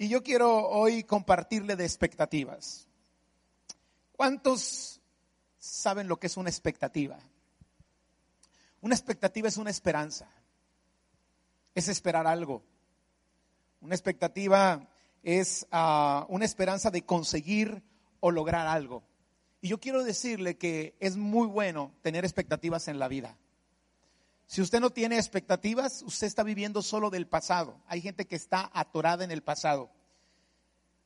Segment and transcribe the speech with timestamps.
[0.00, 2.88] Y yo quiero hoy compartirle de expectativas.
[4.12, 4.98] ¿Cuántos
[5.58, 7.18] saben lo que es una expectativa?
[8.80, 10.26] Una expectativa es una esperanza.
[11.74, 12.62] Es esperar algo.
[13.82, 14.88] Una expectativa
[15.22, 17.82] es ah, una esperanza de conseguir
[18.20, 19.02] o lograr algo.
[19.60, 23.36] Y yo quiero decirle que es muy bueno tener expectativas en la vida.
[24.50, 27.80] Si usted no tiene expectativas, usted está viviendo solo del pasado.
[27.86, 29.92] Hay gente que está atorada en el pasado.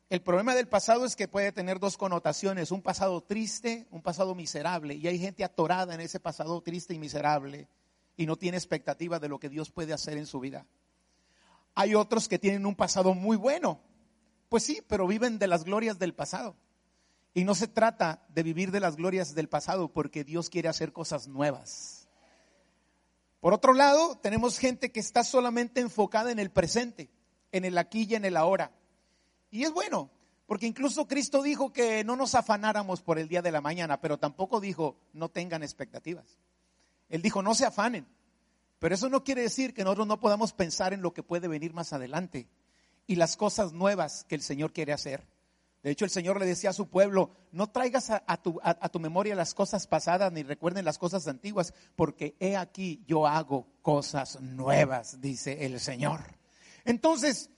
[0.09, 4.35] El problema del pasado es que puede tener dos connotaciones, un pasado triste, un pasado
[4.35, 4.95] miserable.
[4.95, 7.69] Y hay gente atorada en ese pasado triste y miserable
[8.17, 10.65] y no tiene expectativa de lo que Dios puede hacer en su vida.
[11.75, 13.79] Hay otros que tienen un pasado muy bueno.
[14.49, 16.57] Pues sí, pero viven de las glorias del pasado.
[17.35, 20.95] Y no se trata de vivir de las glorias del pasado porque Dios quiere hacer
[20.95, 22.04] cosas nuevas.
[23.45, 27.11] Por otro lado, tenemos gente que está solamente enfocada en el presente,
[27.53, 28.73] en el aquí y en el ahora.
[29.51, 30.09] Y es bueno,
[30.47, 34.19] porque incluso Cristo dijo que no nos afanáramos por el día de la mañana, pero
[34.19, 36.39] tampoco dijo no tengan expectativas.
[37.11, 38.07] Él dijo no se afanen.
[38.79, 41.75] Pero eso no quiere decir que nosotros no podamos pensar en lo que puede venir
[41.75, 42.49] más adelante
[43.07, 45.23] y las cosas nuevas que el Señor quiere hacer.
[45.85, 48.59] De hecho, el Señor le decía a su pueblo, no traigas a, tu,
[48.91, 53.69] tu, memoria las cosas pasadas ni recuerden las cosas antiguas, porque he aquí yo hago
[53.83, 56.21] cosas nuevas, dice el Señor.
[56.87, 57.51] Entonces,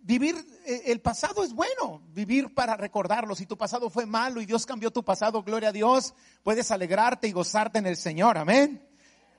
[0.00, 0.34] vivir
[0.66, 3.36] eh, el pasado es bueno, vivir para recordarlo.
[3.36, 7.28] Si tu pasado fue malo y Dios cambió tu pasado, gloria a Dios, puedes alegrarte
[7.28, 8.84] y gozarte en el Señor, amén.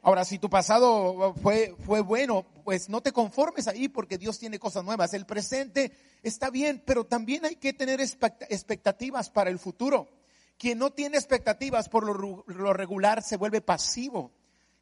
[0.05, 4.59] Ahora, si tu pasado fue, fue bueno, pues no te conformes ahí porque Dios tiene
[4.59, 5.13] cosas nuevas.
[5.13, 10.09] El presente está bien, pero también hay que tener expectativas para el futuro.
[10.57, 14.33] Quien no tiene expectativas por lo, regular se vuelve pasivo,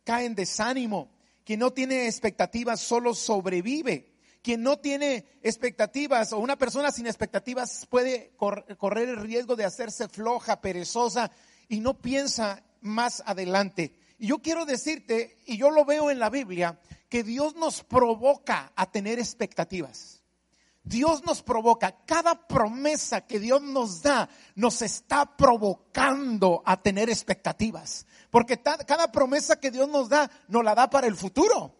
[0.03, 1.11] cae en desánimo.
[1.45, 4.11] Quien no tiene expectativas solo sobrevive.
[4.41, 10.09] Quien no tiene expectativas o una persona sin expectativas puede correr el riesgo de hacerse
[10.09, 11.29] floja, perezosa
[11.69, 14.00] y no piensa más adelante.
[14.27, 18.91] Yo quiero decirte, y yo lo veo en la Biblia, que Dios nos provoca a
[18.91, 20.21] tener expectativas.
[20.83, 28.05] Dios nos provoca, cada promesa que Dios nos da nos está provocando a tener expectativas.
[28.29, 31.75] Porque cada promesa que Dios nos da nos la da para el futuro.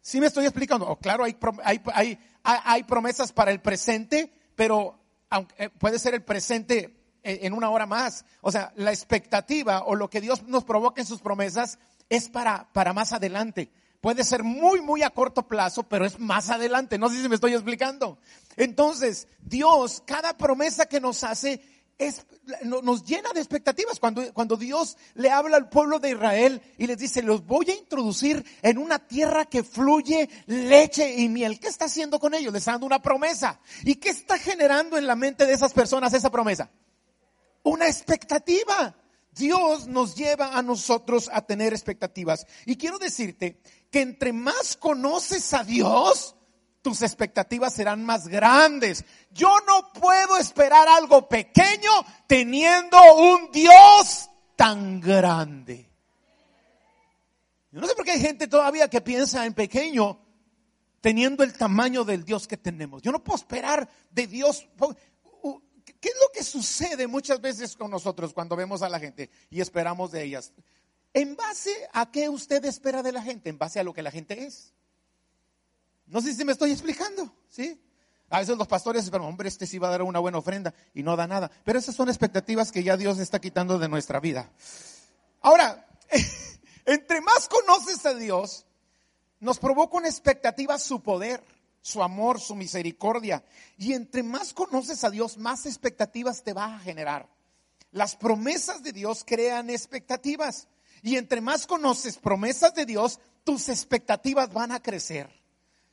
[0.00, 0.88] ¿Sí me estoy explicando?
[0.88, 4.98] Oh, claro, hay, promesas para el presente, pero
[5.28, 8.24] aunque, eh, puede ser el presente en una hora más.
[8.40, 11.78] O sea, la expectativa o lo que Dios nos provoca en sus promesas
[12.08, 13.70] es para, para más adelante.
[14.00, 16.98] Puede ser muy, muy a corto plazo, pero es más adelante.
[16.98, 18.18] No sé si me estoy explicando.
[18.56, 21.62] Entonces, Dios, cada promesa que nos hace,
[21.98, 22.26] es,
[22.64, 24.00] nos llena de expectativas.
[24.00, 27.74] Cuando, cuando Dios le habla al pueblo de Israel y les dice, los voy a
[27.74, 31.60] introducir en una tierra que fluye leche y miel.
[31.60, 32.52] ¿Qué está haciendo con ellos?
[32.52, 33.60] Les está dando una promesa.
[33.84, 36.70] ¿Y qué está generando en la mente de esas personas esa promesa?
[37.62, 38.94] Una expectativa.
[39.34, 42.46] Dios nos lleva a nosotros a tener expectativas.
[42.66, 46.36] Y quiero decirte que entre más conoces a Dios,
[46.82, 49.04] tus expectativas serán más grandes.
[49.30, 51.90] Yo no puedo esperar algo pequeño
[52.26, 55.88] teniendo un Dios tan grande.
[57.70, 60.18] Yo no sé por qué hay gente todavía que piensa en pequeño
[61.00, 63.02] teniendo el tamaño del Dios que tenemos.
[63.02, 64.68] Yo no puedo esperar de Dios.
[66.02, 69.60] ¿Qué es lo que sucede muchas veces con nosotros cuando vemos a la gente y
[69.60, 70.52] esperamos de ellas?
[71.14, 73.50] ¿En base a qué usted espera de la gente?
[73.50, 74.72] En base a lo que la gente es.
[76.06, 77.80] No sé si me estoy explicando, ¿sí?
[78.30, 81.04] A veces los pastores esperan, hombre, este sí va a dar una buena ofrenda y
[81.04, 81.52] no da nada.
[81.62, 84.50] Pero esas son expectativas que ya Dios está quitando de nuestra vida.
[85.40, 85.86] Ahora,
[86.84, 88.66] entre más conoces a Dios,
[89.38, 91.44] nos provoca una expectativa su poder
[91.82, 93.44] su amor, su misericordia.
[93.76, 97.28] Y entre más conoces a Dios, más expectativas te va a generar.
[97.90, 100.68] Las promesas de Dios crean expectativas.
[101.02, 105.28] Y entre más conoces promesas de Dios, tus expectativas van a crecer.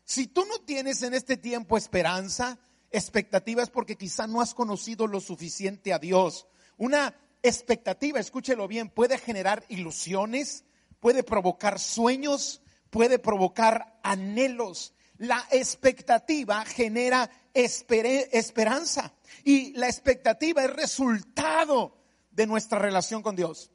[0.05, 2.57] Si tú no tienes en este tiempo esperanza,
[2.91, 6.47] expectativas porque quizá no has conocido lo suficiente a Dios.
[6.77, 10.63] Una expectativa, escúchelo bien, puede generar ilusiones,
[10.99, 14.93] puede provocar sueños, puede provocar anhelos.
[15.19, 19.13] La expectativa genera esperanza
[19.43, 21.95] y la expectativa es resultado
[22.31, 23.69] de nuestra relación con Dios,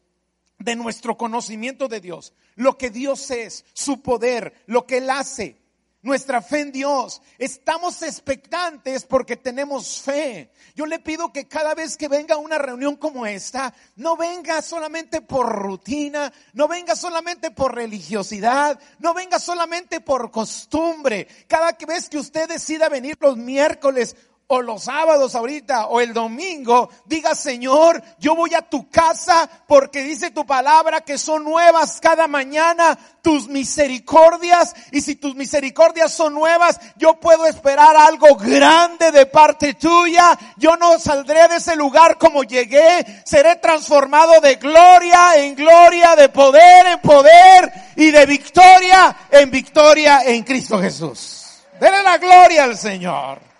[0.58, 5.60] de nuestro conocimiento de Dios, lo que Dios es, su poder, lo que Él hace.
[6.04, 7.20] Nuestra fe en Dios.
[7.38, 10.52] Estamos expectantes porque tenemos fe.
[10.76, 15.22] Yo le pido que cada vez que venga una reunión como esta, no venga solamente
[15.22, 21.26] por rutina, no venga solamente por religiosidad, no venga solamente por costumbre.
[21.48, 24.14] Cada vez que usted decida venir los miércoles
[24.46, 30.02] o los sábados ahorita o el domingo, diga Señor, yo voy a tu casa porque
[30.02, 36.34] dice tu palabra que son nuevas cada mañana tus misericordias y si tus misericordias son
[36.34, 40.38] nuevas, yo puedo esperar algo grande de parte tuya.
[40.58, 46.28] Yo no saldré de ese lugar como llegué, seré transformado de gloria en gloria, de
[46.28, 51.62] poder en poder y de victoria en victoria en Cristo Jesús.
[51.80, 53.53] Dele la gloria al Señor.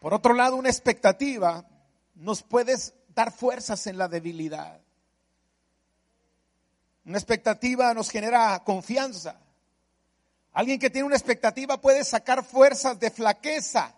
[0.00, 1.64] Por otro lado, una expectativa
[2.14, 2.76] nos puede
[3.14, 4.80] dar fuerzas en la debilidad.
[7.04, 9.40] Una expectativa nos genera confianza.
[10.52, 13.94] Alguien que tiene una expectativa puede sacar fuerzas de flaqueza,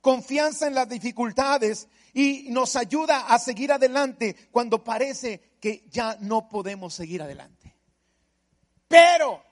[0.00, 6.48] confianza en las dificultades y nos ayuda a seguir adelante cuando parece que ya no
[6.48, 7.76] podemos seguir adelante.
[8.88, 9.42] Pero,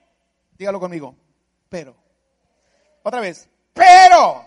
[0.57, 1.15] dígalo conmigo,
[1.69, 1.95] pero,
[3.03, 4.46] otra vez, pero,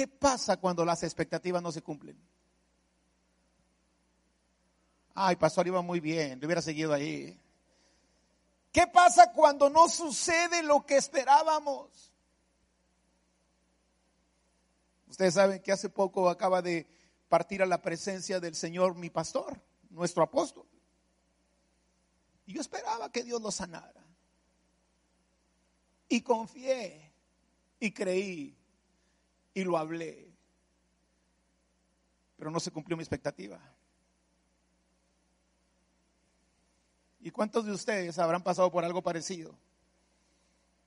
[0.00, 2.18] ¿Qué pasa cuando las expectativas no se cumplen?
[5.14, 7.38] Ay, pastor, iba muy bien, le hubiera seguido ahí.
[8.72, 12.14] ¿Qué pasa cuando no sucede lo que esperábamos?
[15.06, 16.86] Ustedes saben que hace poco acaba de
[17.28, 19.60] partir a la presencia del Señor mi pastor,
[19.90, 20.66] nuestro apóstol.
[22.46, 24.02] Y yo esperaba que Dios lo sanara.
[26.08, 27.12] Y confié
[27.78, 28.59] y creí
[29.54, 30.28] y lo hablé.
[32.36, 33.60] Pero no se cumplió mi expectativa.
[37.20, 39.54] ¿Y cuántos de ustedes habrán pasado por algo parecido?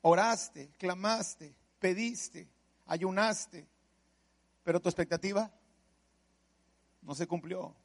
[0.01, 2.47] Oraste, clamaste, pediste,
[2.87, 3.67] ayunaste,
[4.63, 5.51] pero tu expectativa
[7.01, 7.75] no se cumplió.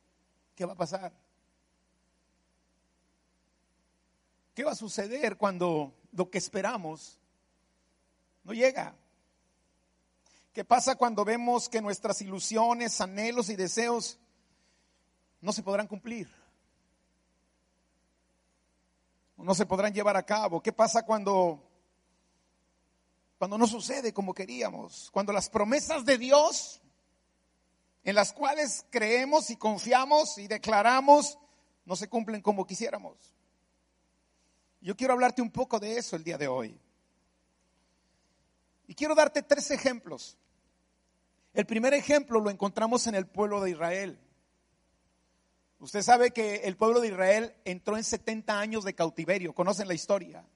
[0.55, 1.13] ¿Qué va a pasar?
[4.55, 7.21] ¿Qué va a suceder cuando lo que esperamos
[8.43, 8.97] no llega?
[10.59, 14.19] ¿Qué pasa cuando vemos que nuestras ilusiones, anhelos y deseos
[15.41, 16.29] no se podrán cumplir?
[19.37, 20.61] No se podrán llevar a cabo.
[20.61, 21.63] ¿Qué pasa cuando
[23.39, 25.13] cuando no sucede como queríamos?
[25.13, 26.83] Cuando las promesas de Dios
[28.03, 31.39] en las cuales creemos y confiamos y declaramos
[31.85, 33.17] no se cumplen como quisiéramos.
[34.81, 36.81] Yo quiero hablarte un poco de eso el día de hoy.
[38.89, 40.37] Y quiero darte tres ejemplos
[41.59, 44.17] el primer ejemplo lo encontramos en el pueblo de Israel.
[45.81, 49.95] Usted sabe que el pueblo de Israel entró en 70 años de cautiverio, conocen la
[49.95, 50.47] historia.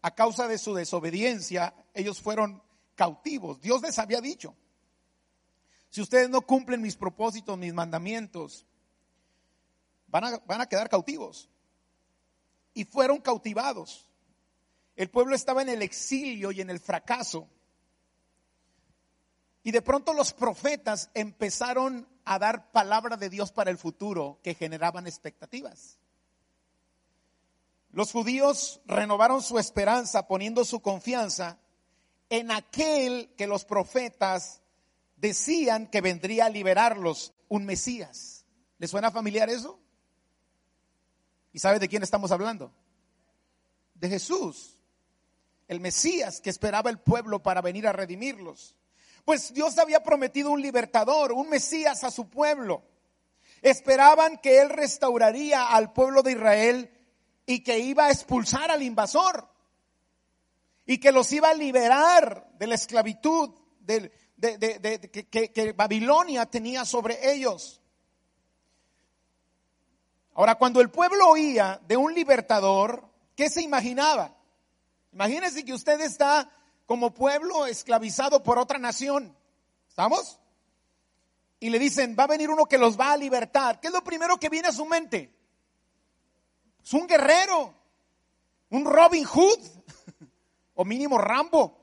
[0.00, 2.62] A causa de su desobediencia, ellos fueron
[2.94, 3.60] cautivos.
[3.60, 4.56] Dios les había dicho,
[5.90, 8.64] si ustedes no cumplen mis propósitos, mis mandamientos,
[10.06, 11.50] van a, van a quedar cautivos.
[12.72, 14.10] Y fueron cautivados.
[14.96, 17.46] El pueblo estaba en el exilio y en el fracaso.
[19.64, 24.54] Y de pronto los profetas empezaron a dar palabra de Dios para el futuro que
[24.54, 25.98] generaban expectativas.
[27.90, 31.58] Los judíos renovaron su esperanza poniendo su confianza
[32.28, 34.60] en aquel que los profetas
[35.16, 38.44] decían que vendría a liberarlos, un Mesías.
[38.78, 39.78] ¿Les suena familiar eso?
[41.52, 42.72] ¿Y sabe de quién estamos hablando?
[43.94, 44.76] De Jesús,
[45.68, 48.76] el Mesías que esperaba el pueblo para venir a redimirlos.
[49.24, 52.82] Pues Dios había prometido un libertador, un Mesías a su pueblo.
[53.62, 56.90] Esperaban que Él restauraría al pueblo de Israel
[57.46, 59.48] y que iba a expulsar al invasor
[60.86, 63.50] y que los iba a liberar de la esclavitud
[64.40, 67.80] que, Babilonia tenía sobre ellos.
[70.34, 74.36] Ahora, cuando el pueblo oía de un libertador, ¿qué se imaginaba?
[75.12, 76.50] Imagínense que usted está
[76.86, 79.36] como pueblo esclavizado por otra nación.
[79.88, 80.38] ¿Estamos?
[81.60, 83.80] Y le dicen, va a venir uno que los va a libertar.
[83.80, 85.34] ¿Qué es lo primero que viene a su mente?
[86.84, 87.74] Es un guerrero,
[88.70, 89.60] un Robin Hood,
[90.74, 91.80] o mínimo Rambo.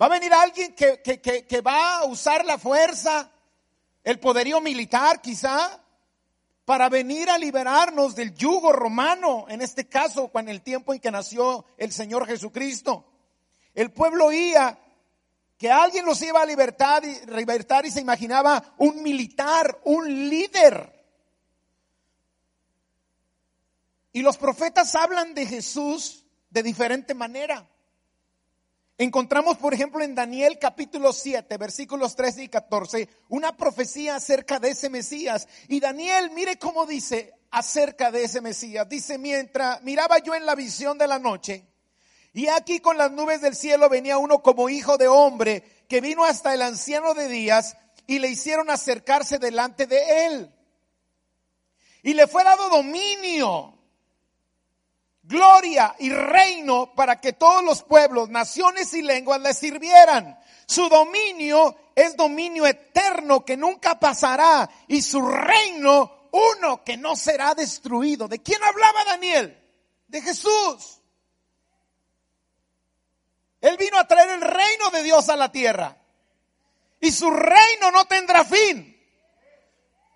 [0.00, 3.30] Va a venir alguien que, va a usar la fuerza,
[4.02, 5.84] el poderío militar quizá,
[6.64, 11.10] para venir a liberarnos del yugo romano, en este caso, en el tiempo en que
[11.10, 13.09] nació el Señor Jesucristo.
[13.74, 14.78] El pueblo oía
[15.56, 20.98] que alguien los iba a libertar y, libertar y se imaginaba un militar, un líder.
[24.12, 27.68] Y los profetas hablan de Jesús de diferente manera.
[28.96, 34.70] Encontramos, por ejemplo, en Daniel capítulo 7, versículos 13 y 14, una profecía acerca de
[34.70, 35.48] ese Mesías.
[35.68, 38.88] Y Daniel, mire cómo dice acerca de ese Mesías.
[38.88, 41.69] Dice, mientras miraba yo en la visión de la noche,
[42.32, 46.24] y aquí con las nubes del cielo venía uno como hijo de hombre, que vino
[46.24, 50.54] hasta el anciano de días y le hicieron acercarse delante de él.
[52.02, 53.80] Y le fue dado dominio
[55.22, 60.38] gloria y reino para que todos los pueblos, naciones y lenguas le sirvieran.
[60.66, 67.54] Su dominio es dominio eterno que nunca pasará y su reino uno que no será
[67.54, 68.28] destruido.
[68.28, 69.56] ¿De quién hablaba Daniel?
[70.08, 70.99] De Jesús.
[73.60, 75.96] Él vino a traer el reino de Dios a la tierra.
[77.00, 78.96] Y su reino no tendrá fin.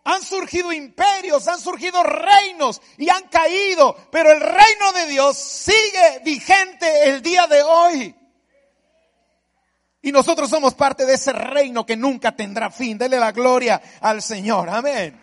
[0.05, 6.21] Han surgido imperios, han surgido reinos y han caído, pero el reino de Dios sigue
[6.23, 8.15] vigente el día de hoy.
[10.03, 12.99] Y nosotros somos parte de ese reino que nunca tendrá fin.
[12.99, 14.69] Dele la gloria al Señor.
[14.69, 15.19] Amén.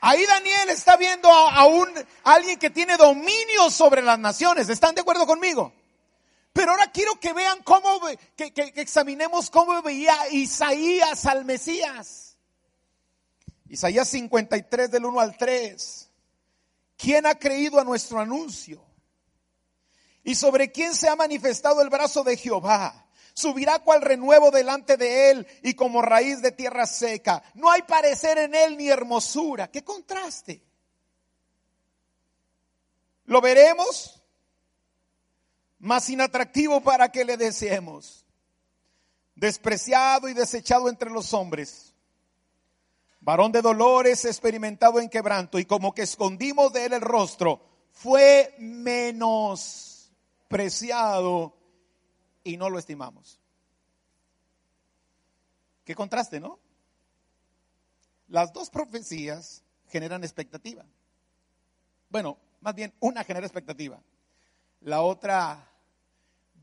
[0.00, 1.88] Ahí Daniel está viendo a, un,
[2.22, 4.68] alguien que tiene dominio sobre las naciones.
[4.68, 5.72] ¿Están de acuerdo conmigo?
[6.52, 8.00] Pero ahora quiero que vean cómo,
[8.36, 12.36] que, que examinemos cómo veía Isaías al Mesías.
[13.68, 16.10] Isaías 53 del 1 al 3.
[16.96, 18.84] ¿Quién ha creído a nuestro anuncio?
[20.24, 23.06] ¿Y sobre quién se ha manifestado el brazo de Jehová?
[23.34, 27.42] Subirá cual renuevo delante de él y como raíz de tierra seca.
[27.54, 29.70] No hay parecer en él ni hermosura.
[29.70, 30.62] ¿Qué contraste?
[33.24, 34.21] Lo veremos,
[35.82, 38.24] más inatractivo para que le deseemos.
[39.34, 41.92] Despreciado y desechado entre los hombres
[43.22, 47.60] varón de dolores, experimentado en quebranto, y como que escondimos de él el rostro,
[47.92, 51.56] fue menospreciado
[52.44, 53.40] y no lo estimamos.
[55.84, 56.58] Qué contraste, ¿no?
[58.28, 60.84] Las dos profecías generan expectativa.
[62.08, 64.00] Bueno, más bien una genera expectativa.
[64.80, 65.70] La otra,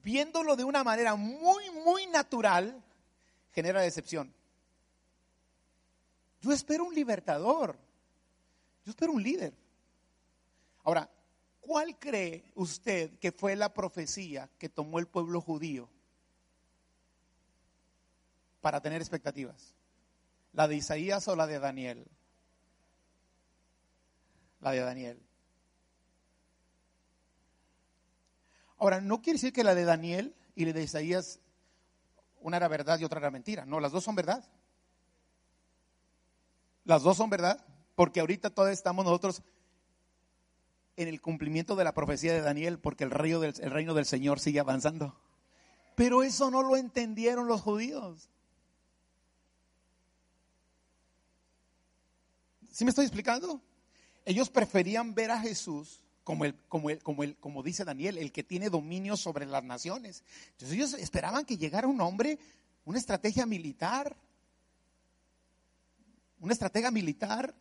[0.04, 2.84] viéndolo de una manera muy, muy natural,
[3.52, 4.34] genera decepción.
[6.42, 7.78] Yo espero un libertador.
[8.86, 9.54] Yo espero un líder.
[10.84, 11.10] Ahora,
[11.60, 15.90] ¿cuál cree usted que fue la profecía que tomó el pueblo judío
[18.62, 19.76] para tener expectativas?
[20.54, 22.08] ¿La de Isaías o la de Daniel?
[24.62, 25.29] La de Daniel.
[28.80, 31.40] Ahora, no quiere decir que la de Daniel y la de Isaías,
[32.40, 33.66] una era verdad y otra era mentira.
[33.66, 34.44] No, las dos son verdad.
[36.86, 37.64] Las dos son verdad,
[37.96, 39.44] porque ahorita todavía estamos nosotros
[40.96, 44.06] en el cumplimiento de la profecía de Daniel, porque el reino del, el reino del
[44.06, 45.20] Señor sigue avanzando.
[45.96, 48.30] Pero eso no lo entendieron los judíos.
[52.72, 53.62] ¿Sí me estoy explicando?
[54.24, 58.32] Ellos preferían ver a Jesús como el, como el, como el, como dice Daniel, el
[58.32, 60.24] que tiene dominio sobre las naciones.
[60.52, 62.40] Entonces ellos esperaban que llegara un hombre,
[62.86, 64.16] una estrategia militar,
[66.40, 67.54] una estratega militar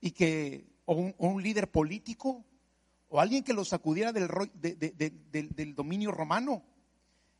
[0.00, 2.44] y que, o un, líder político,
[3.08, 4.28] o alguien que lo sacudiera del,
[4.60, 6.62] del dominio romano.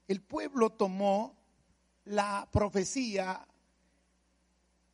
[0.06, 1.36] El pueblo tomó
[2.04, 3.46] la profecía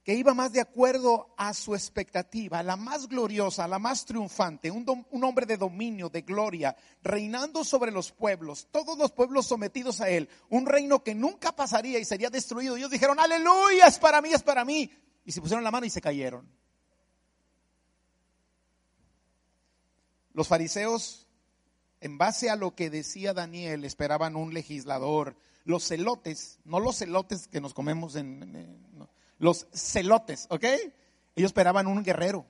[0.03, 5.05] que iba más de acuerdo a su expectativa, la más gloriosa, la más triunfante, un,
[5.11, 10.09] un, hombre de dominio, de gloria, reinando sobre los pueblos, todos los pueblos sometidos a
[10.09, 12.77] él, un reino que nunca pasaría y sería destruido.
[12.77, 14.91] Ellos dijeron, aleluya, es para mí, es para mí
[15.25, 16.49] y se pusieron la mano y se cayeron.
[20.33, 21.27] Los fariseos,
[22.01, 25.37] en base a lo que decía Daniel, esperaban un legislador.
[25.65, 29.09] Los celotes, no los celotes que nos comemos en...
[29.41, 30.65] los celotes, ¿ok?
[31.35, 32.47] Ellos esperaban un guerrero,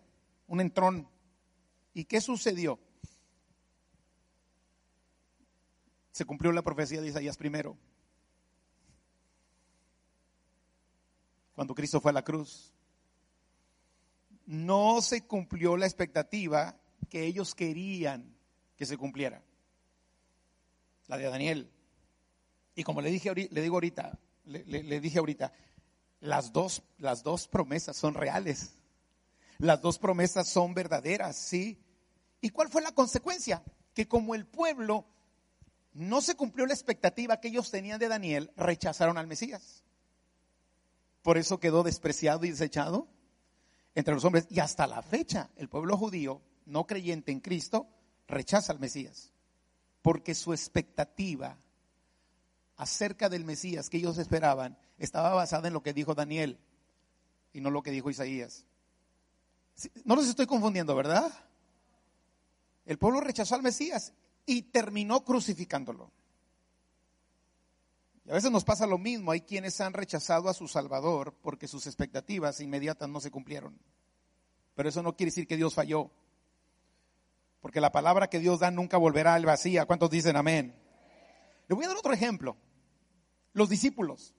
[0.47, 1.09] un entrón.
[1.95, 2.79] ¿Y qué sucedió?
[6.13, 7.79] Se cumplió la profecía de Isaías primero.
[11.61, 12.73] cuando Cristo fue a la cruz.
[14.47, 16.81] No se cumplió la expectativa
[17.11, 18.35] que ellos querían
[18.77, 19.43] que se cumpliera.
[21.07, 21.71] La de Daniel.
[22.75, 25.53] Y como le dije le digo ahorita, le, dije ahorita,
[26.21, 28.75] las dos, las dos promesas son reales.
[29.59, 31.79] Las dos promesas son verdaderas, ¿sí?
[32.41, 33.63] ¿Y cuál fue la consecuencia?
[33.95, 35.07] Que como el pueblo
[35.93, 39.83] no se cumplió la expectativa que ellos tenían de Daniel, rechazaron al Mesías.
[41.23, 43.09] Por eso quedó despreciado y desechado
[43.95, 44.47] entre los hombres.
[44.51, 47.89] Y hasta la fecha, el pueblo judío no creyente en Cristo,
[48.27, 49.33] rechaza al Mesías.
[50.01, 51.59] Porque su expectativa
[52.81, 56.59] acerca del Mesías que ellos esperaban estaba basada en lo que dijo Daniel
[57.53, 58.65] y no lo que dijo Isaías.
[60.05, 61.31] No los estoy confundiendo, ¿verdad?
[62.87, 64.15] El pueblo rechazó al Mesías
[64.47, 66.11] y terminó crucificándolo.
[68.25, 71.69] Y a veces nos pasa lo mismo, hay quienes han rechazado a su Salvador porque
[71.69, 73.79] sus expectativas inmediatas no se cumplieron.
[74.75, 76.11] Pero eso no quiere decir que Dios falló.
[77.61, 79.85] Porque la palabra que Dios da nunca volverá al vacía.
[79.85, 80.75] ¿Cuántos dicen amén?
[81.69, 82.57] Le voy a dar otro ejemplo.
[83.53, 84.35] Los discípulos.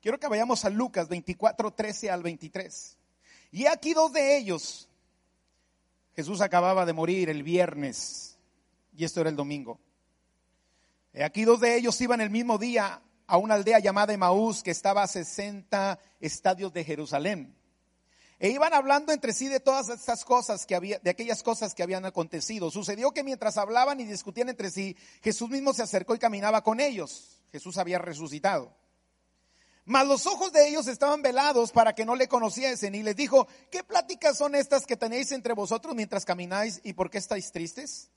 [0.00, 2.98] Quiero que vayamos a Lucas 24, 13 al 23.
[3.52, 4.88] Y aquí dos de ellos.
[6.14, 8.38] Jesús acababa de morir el viernes
[8.96, 9.78] y esto era el domingo.
[11.12, 14.70] Y aquí dos de ellos iban el mismo día a una aldea llamada Emaús que
[14.70, 17.54] estaba a 60 estadios de Jerusalén.
[18.38, 21.82] E iban hablando entre sí de todas estas cosas que había, de aquellas cosas que
[21.82, 22.70] habían acontecido.
[22.70, 26.80] Sucedió que mientras hablaban y discutían entre sí, Jesús mismo se acercó y caminaba con
[26.80, 27.40] ellos.
[27.56, 28.76] Jesús había resucitado.
[29.86, 32.94] Mas los ojos de ellos estaban velados para que no le conociesen.
[32.94, 37.08] Y les dijo, ¿qué pláticas son estas que tenéis entre vosotros mientras camináis y por
[37.08, 38.10] qué estáis tristes?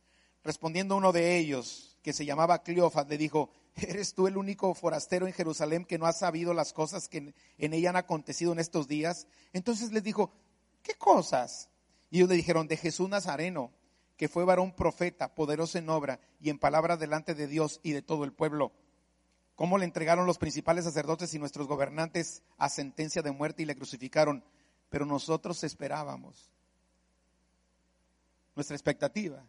[0.43, 5.25] Respondiendo uno de ellos, que se llamaba Cleofas, le dijo, ¿eres tú el único forastero
[5.25, 8.89] en Jerusalén que no ha sabido las cosas que en ella han acontecido en estos
[8.89, 9.25] días?
[9.53, 10.33] Entonces les dijo,
[10.83, 11.69] ¿qué cosas?
[12.09, 13.71] Y ellos le dijeron, de Jesús Nazareno,
[14.17, 18.01] que fue varón profeta, poderoso en obra y en palabra delante de Dios y de
[18.01, 18.73] todo el pueblo.
[19.59, 23.75] Cómo le entregaron los principales sacerdotes y nuestros gobernantes a sentencia de muerte y le
[23.75, 24.41] crucificaron.
[24.89, 26.49] Pero nosotros esperábamos.
[28.55, 29.43] Nuestra expectativa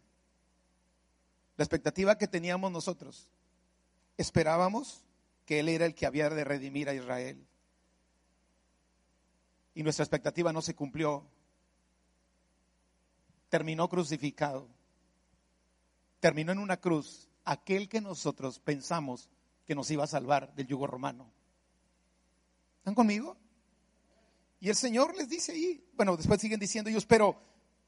[1.60, 3.28] la expectativa que teníamos nosotros.
[4.16, 5.04] Esperábamos
[5.44, 7.46] que Él era el que había de redimir a Israel.
[9.74, 11.26] Y nuestra expectativa no se cumplió.
[13.50, 14.68] Terminó crucificado.
[16.18, 19.28] Terminó en una cruz aquel que nosotros pensamos
[19.70, 21.30] que nos iba a salvar del yugo romano.
[22.78, 23.36] ¿Están conmigo?
[24.58, 27.40] Y el Señor les dice ahí, bueno, después siguen diciendo ellos, pero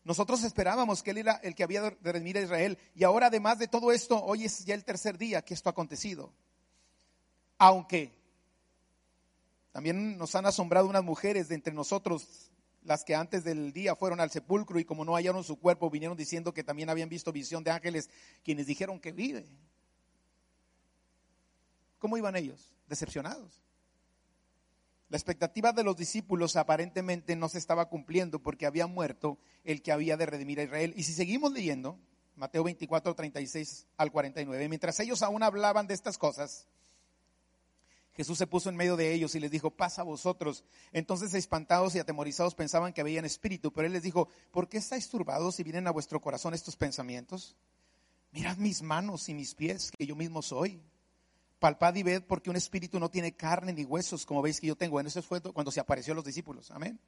[0.05, 2.79] nosotros esperábamos que Él era el que había de redimir a Israel.
[2.95, 5.73] Y ahora, además de todo esto, hoy es ya el tercer día que esto ha
[5.73, 6.33] acontecido.
[7.59, 8.17] Aunque
[9.73, 12.53] también nos han asombrado unas mujeres de entre nosotros,
[12.85, 16.17] las que antes del día fueron al sepulcro y como no hallaron su cuerpo, vinieron
[16.17, 18.09] diciendo que también habían visto visión de ángeles,
[18.45, 19.51] quienes dijeron que vive.
[22.03, 22.75] ¿Cómo iban ellos?
[22.89, 23.63] Decepcionados.
[25.09, 29.93] La expectativa de los discípulos aparentemente no se estaba cumpliendo porque había muerto el que
[29.93, 30.95] había de redimir a Israel.
[30.97, 32.01] Y si seguimos leyendo,
[32.35, 36.67] Mateo 24, 36 al 49, mientras ellos aún hablaban de estas cosas,
[38.15, 40.65] Jesús se puso en medio de ellos y les dijo, pasa a vosotros.
[40.91, 45.09] Entonces espantados y atemorizados pensaban que veían espíritu, pero él les dijo, ¿por qué estáis
[45.09, 47.55] turbados y vienen a vuestro corazón estos pensamientos?
[48.33, 50.83] Mirad mis manos y mis pies, que yo mismo soy
[51.63, 54.75] palpad y ved porque un espíritu no tiene carne ni huesos, como veis que yo
[54.75, 54.99] tengo.
[54.99, 56.73] En eso fue cuando se apareció a los discípulos.
[56.73, 56.99] Amén.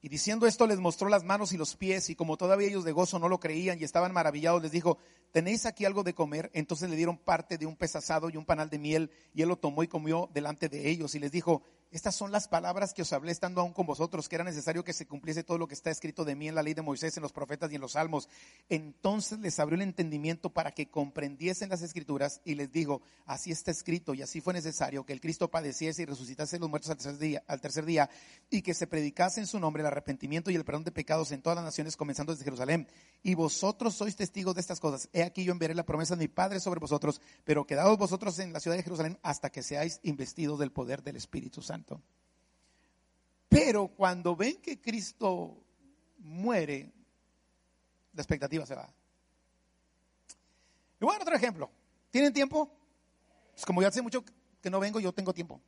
[0.00, 2.92] Y diciendo esto les mostró las manos y los pies, y como todavía ellos de
[2.92, 4.96] gozo no lo creían y estaban maravillados, les dijo,
[5.30, 6.50] ¿tenéis aquí algo de comer?
[6.54, 9.48] Entonces le dieron parte de un pez asado y un panal de miel, y él
[9.50, 13.02] lo tomó y comió delante de ellos, y les dijo, estas son las palabras que
[13.02, 15.74] os hablé estando aún con vosotros, que era necesario que se cumpliese todo lo que
[15.74, 17.92] está escrito de mí en la ley de Moisés, en los profetas y en los
[17.92, 18.30] salmos.
[18.70, 23.70] Entonces les abrió el entendimiento para que comprendiesen las escrituras y les dijo, así está
[23.70, 27.18] escrito y así fue necesario que el Cristo padeciese y resucitase los muertos al tercer
[27.18, 28.08] día, al tercer día
[28.48, 31.42] y que se predicase en su nombre el arrepentimiento y el perdón de pecados en
[31.42, 32.88] todas las naciones, comenzando desde Jerusalén.
[33.22, 35.10] Y vosotros sois testigos de estas cosas.
[35.12, 38.52] He aquí yo enviaré la promesa de mi Padre sobre vosotros, pero quedaos vosotros en
[38.54, 41.81] la ciudad de Jerusalén hasta que seáis investidos del poder del Espíritu Santo.
[43.48, 45.62] Pero cuando ven que Cristo
[46.18, 46.90] muere,
[48.14, 48.88] la expectativa se va.
[51.00, 51.70] Y bueno, otro ejemplo.
[52.10, 52.70] ¿Tienen tiempo?
[53.52, 54.24] Pues como ya hace mucho
[54.60, 55.60] que no vengo, yo tengo tiempo.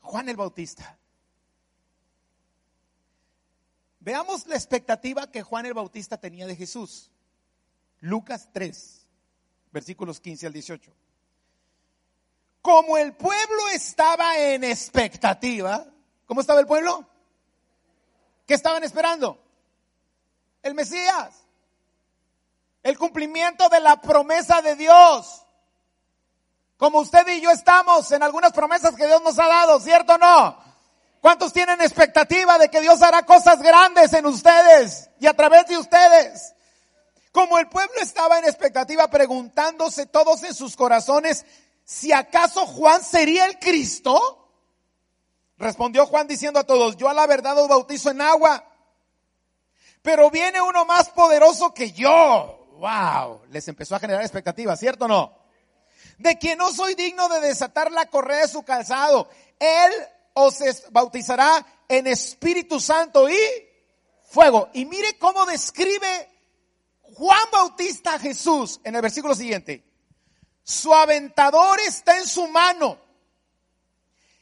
[0.00, 0.98] Juan el Bautista.
[4.00, 7.10] Veamos la expectativa que Juan el Bautista tenía de Jesús.
[8.00, 9.06] Lucas 3,
[9.72, 11.03] versículos 15 al 18
[12.64, 15.84] como el pueblo estaba en expectativa,
[16.24, 17.06] ¿cómo estaba el pueblo?
[18.46, 19.38] ¿Qué estaban esperando?
[20.62, 21.44] El Mesías.
[22.82, 25.42] El cumplimiento de la promesa de Dios.
[26.78, 30.18] Como usted y yo estamos en algunas promesas que Dios nos ha dado, ¿cierto o
[30.18, 30.58] no?
[31.20, 35.76] ¿Cuántos tienen expectativa de que Dios hará cosas grandes en ustedes y a través de
[35.76, 36.54] ustedes?
[37.30, 41.44] Como el pueblo estaba en expectativa preguntándose todos en sus corazones,
[41.84, 44.40] si acaso Juan sería el Cristo?
[45.56, 48.64] Respondió Juan diciendo a todos, yo a la verdad os bautizo en agua,
[50.02, 52.66] pero viene uno más poderoso que yo.
[52.78, 55.38] Wow, les empezó a generar expectativas, ¿cierto o no?
[56.18, 59.28] De quien no soy digno de desatar la correa de su calzado.
[59.58, 59.92] Él
[60.34, 60.58] os
[60.90, 63.38] bautizará en Espíritu Santo y
[64.24, 64.68] fuego.
[64.74, 66.28] Y mire cómo describe
[67.14, 69.93] Juan Bautista a Jesús en el versículo siguiente.
[70.64, 72.98] Su aventador está en su mano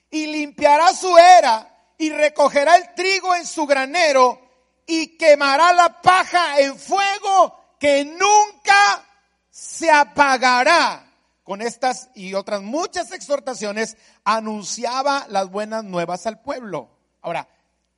[0.09, 4.41] y limpiará su era y recogerá el trigo en su granero
[4.87, 9.05] y quemará la paja en fuego que nunca
[9.51, 11.09] se apagará.
[11.43, 16.89] Con estas y otras muchas exhortaciones anunciaba las buenas nuevas al pueblo.
[17.21, 17.49] Ahora,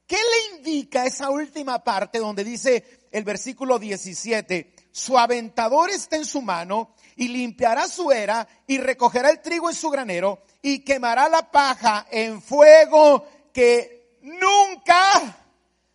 [0.06, 6.24] ¿qué le indica esa última parte donde dice el versículo 17, su aventador está en
[6.24, 11.28] su mano y limpiará su era y recogerá el trigo en su granero y quemará
[11.28, 15.36] la paja en fuego que nunca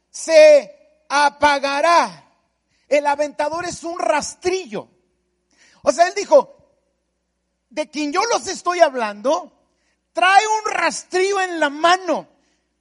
[0.09, 2.25] se apagará.
[2.89, 4.89] El aventador es un rastrillo.
[5.81, 6.57] O sea, él dijo,
[7.69, 9.53] de quien yo los estoy hablando,
[10.11, 12.27] trae un rastrillo en la mano.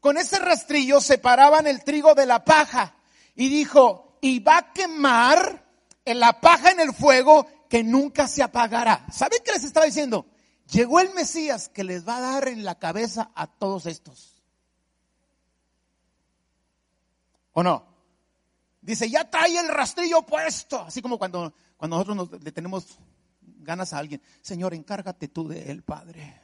[0.01, 2.97] Con ese rastrillo separaban el trigo de la paja.
[3.37, 5.68] Y dijo, y va a quemar
[6.11, 9.07] en la paja en el fuego que nunca se apagará.
[9.13, 10.27] ¿Saben qué les estaba diciendo?
[10.71, 14.43] Llegó el Mesías que les va a dar en la cabeza a todos estos.
[17.53, 17.87] ¿O no?
[18.81, 20.81] Dice, ya trae el rastrillo puesto.
[20.81, 22.99] Así como cuando, cuando nosotros le tenemos
[23.41, 24.23] ganas a alguien.
[24.41, 26.41] Señor, encárgate tú de él, Padre.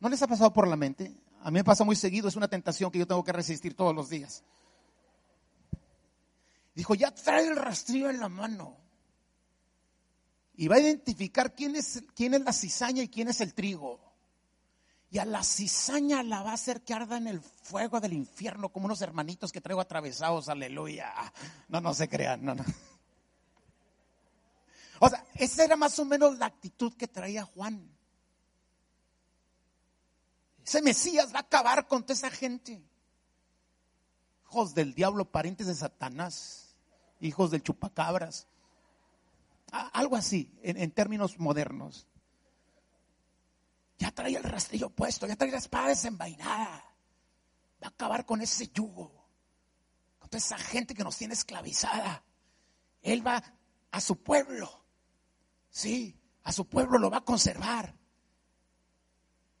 [0.00, 1.14] ¿No les ha pasado por la mente?
[1.42, 3.94] A mí me pasa muy seguido, es una tentación que yo tengo que resistir todos
[3.94, 4.44] los días.
[6.74, 8.78] Dijo, ya trae el rastrillo en la mano.
[10.54, 14.00] Y va a identificar quién es, quién es la cizaña y quién es el trigo.
[15.10, 18.70] Y a la cizaña la va a hacer que arda en el fuego del infierno,
[18.70, 21.12] como unos hermanitos que traigo atravesados, aleluya.
[21.68, 22.64] No, no se crean, no, no.
[25.00, 27.90] O sea, esa era más o menos la actitud que traía Juan.
[30.64, 32.80] Ese Mesías va a acabar con toda esa gente.
[34.44, 36.61] Hijos del diablo, parientes de Satanás,
[37.22, 38.46] hijos del chupacabras.
[39.70, 42.06] Algo así, en, términos modernos.
[43.98, 46.84] Ya trae el rastrillo puesto, ya trae la espada desenvainada.
[47.82, 49.10] Va a acabar con ese yugo,
[50.18, 52.22] con toda esa gente que nos tiene esclavizada.
[53.00, 53.42] Él va
[53.90, 54.84] a su pueblo.
[55.70, 57.94] Sí, a su pueblo lo va a conservar.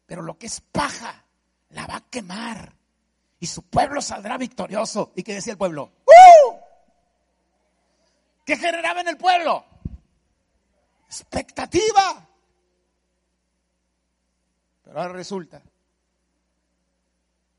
[0.04, 1.24] Pero lo que es paja,
[1.70, 2.76] la va a quemar.
[3.40, 5.12] Y su pueblo saldrá victorioso.
[5.16, 5.92] ¿Y qué decía el pueblo?
[6.06, 6.61] ¡Uh!
[8.44, 9.66] ¿Qué generaba en el pueblo?
[11.12, 12.26] expectativa.
[14.82, 15.62] Pero ahora resulta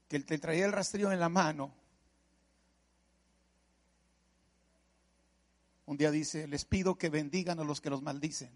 [0.08, 1.72] que el que traía el rastrillo en la mano,
[5.86, 8.52] un día dice, les pido que bendigan a los que los maldicen,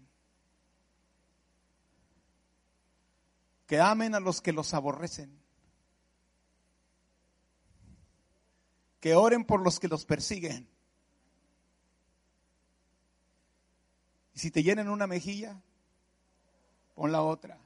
[3.68, 5.40] que amen a los que los aborrecen,
[8.98, 10.68] que oren por los que los persiguen
[14.38, 15.60] si te llenan una mejilla,
[16.94, 17.58] pon la otra.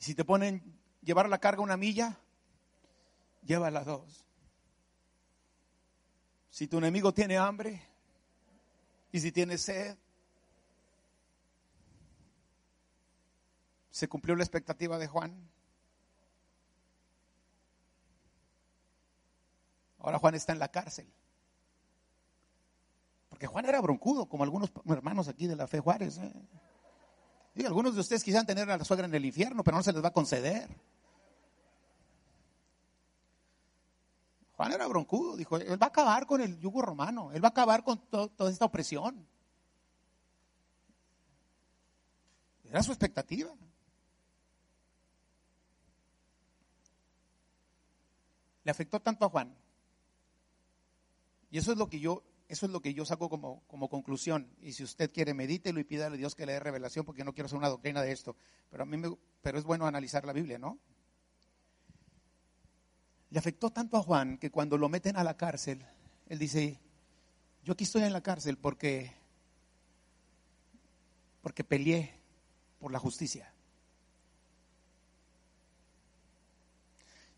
[0.00, 2.18] Y si te ponen llevar la carga una milla,
[3.44, 4.24] lleva las dos.
[6.50, 7.80] Si tu enemigo tiene hambre
[9.12, 9.96] y si tiene sed,
[13.90, 15.48] se cumplió la expectativa de Juan.
[20.00, 21.06] Ahora Juan está en la cárcel.
[23.36, 26.16] Porque Juan era broncudo, como algunos hermanos aquí de la fe Juárez.
[26.16, 26.32] ¿eh?
[27.54, 29.92] Y algunos de ustedes quisieran tener a la suegra en el infierno, pero no se
[29.92, 30.74] les va a conceder.
[34.56, 37.50] Juan era broncudo, dijo, él va a acabar con el yugo romano, él va a
[37.50, 39.28] acabar con toda esta opresión.
[42.64, 43.54] Era su expectativa.
[48.64, 49.54] Le afectó tanto a Juan.
[51.50, 54.48] Y eso es lo que yo eso es lo que yo saco como, como conclusión.
[54.60, 57.32] Y si usted quiere, medítelo y pídale a Dios que le dé revelación, porque no
[57.32, 58.36] quiero hacer una doctrina de esto.
[58.70, 60.78] Pero a mí me, pero es bueno analizar la Biblia, ¿no?
[63.30, 65.84] Le afectó tanto a Juan que cuando lo meten a la cárcel,
[66.28, 66.78] él dice,
[67.64, 69.12] yo aquí estoy en la cárcel porque,
[71.42, 72.14] porque peleé
[72.78, 73.52] por la justicia.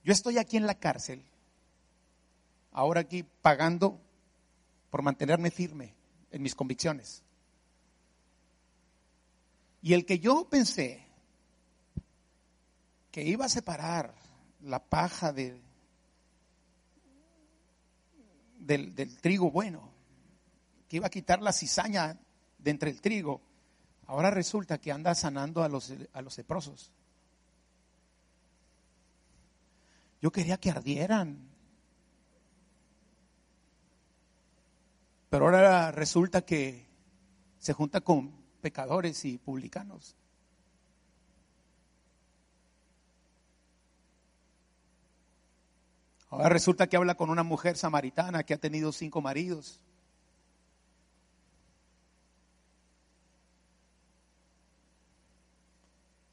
[0.04, 1.24] Yo estoy aquí en la cárcel,
[2.72, 4.00] ahora aquí pagando
[4.90, 5.94] por mantenerme firme
[6.30, 7.22] en mis convicciones.
[9.82, 11.06] Y el que yo pensé
[13.10, 14.14] que iba a separar
[14.62, 15.60] la paja de,
[18.58, 19.90] del, trigo bueno,
[20.88, 22.18] que iba a quitar la cizaña
[22.58, 23.40] de entre el trigo.
[24.06, 26.90] Ahora resulta que anda sanando a los, a los leprosos.
[30.20, 31.47] Yo quería que ardieran.
[35.30, 36.86] Pero ahora resulta que
[37.58, 40.16] se junta con pecadores y publicanos.
[46.30, 49.80] Ahora resulta que habla con una mujer samaritana que ha tenido cinco maridos.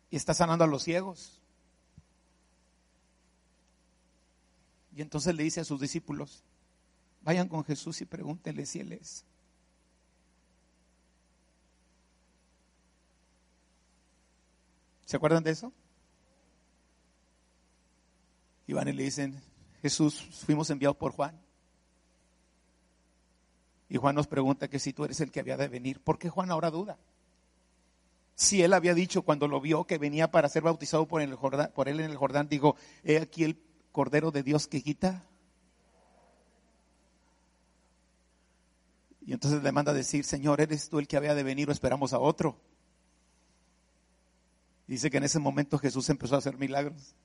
[0.10, 1.41] Y está sanando a los ciegos.
[4.95, 6.43] Y entonces le dice a sus discípulos,
[7.25, 9.25] vayan con Jesús y pregúntenle si Él es.
[15.05, 15.73] ¿Se acuerdan de eso?
[18.67, 19.41] Y van y le dicen,
[19.81, 21.39] Jesús, fuimos enviados por Juan.
[23.89, 26.29] Y Juan nos pregunta que si tú eres el que había de venir, ¿por qué
[26.29, 26.97] Juan ahora duda?
[28.35, 31.21] Si él había dicho cuando lo vio que venía para ser bautizado por,
[31.73, 33.61] por él en el Jordán, digo, he aquí el
[33.91, 35.23] Cordero de Dios que quita.
[39.25, 41.71] Y entonces le manda a decir, Señor, ¿eres tú el que había de venir o
[41.71, 42.59] esperamos a otro?
[44.88, 47.15] Dice que en ese momento Jesús empezó a hacer milagros.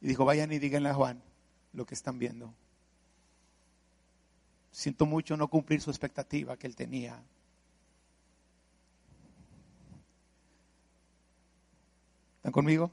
[0.00, 1.20] Y dijo, vayan y díganle a Juan,
[1.72, 2.54] lo que están viendo.
[4.70, 7.20] Siento mucho no cumplir su expectativa que él tenía.
[12.36, 12.92] ¿Están conmigo?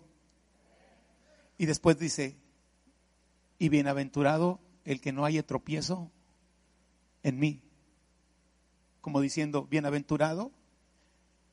[1.60, 2.36] Y después dice,
[3.60, 6.10] y bienaventurado el que no haya tropiezo
[7.22, 7.62] en mí.
[9.02, 10.52] Como diciendo, bienaventurado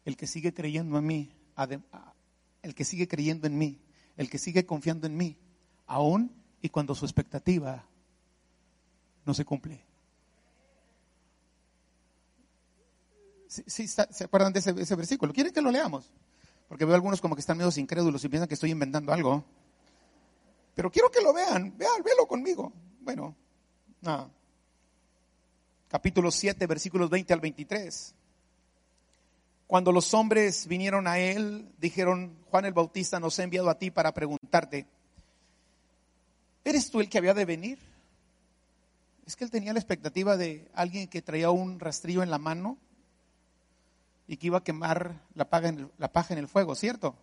[0.05, 1.31] el que sigue creyendo en mí,
[2.63, 3.81] el que sigue creyendo en mí,
[4.17, 5.37] el que sigue confiando en mí,
[5.87, 6.33] aún
[6.63, 7.85] y cuando su expectativa
[9.25, 9.85] no se cumple.
[13.49, 15.33] ¿Sí, ¿Se acuerdan de ese, versículo?
[15.33, 16.11] ¿Quieren que lo leamos?
[16.69, 19.45] Porque veo algunos como que están medio incrédulos y piensan que estoy inventando algo.
[20.75, 22.73] Pero quiero que lo vean, vean, véalo conmigo.
[23.01, 23.35] Bueno,
[24.03, 24.31] nada.
[25.89, 28.15] Capítulo 7, versículos 20 al 23.
[29.67, 33.91] Cuando los hombres vinieron a él, dijeron, Juan el Bautista nos ha enviado a ti
[33.91, 34.87] para preguntarte,
[36.69, 37.79] ¿Eres tú el que había de venir?
[39.25, 42.77] Es que él tenía la expectativa de alguien que traía un rastrillo en la mano
[44.27, 47.15] y que iba a quemar la paja en el, la paja en el fuego, ¿cierto?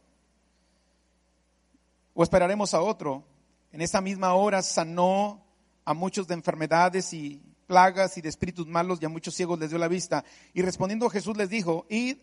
[2.16, 3.24] O esperaremos a otro.
[3.72, 5.44] En esa misma hora sanó
[5.84, 9.70] a muchos de enfermedades y plagas y de espíritus malos y a muchos ciegos les
[9.70, 10.24] dio la vista.
[10.54, 12.18] Y respondiendo Jesús les dijo, id,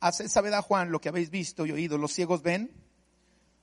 [0.00, 1.98] haced saber a Juan lo que habéis visto y oído.
[1.98, 2.70] Los ciegos ven,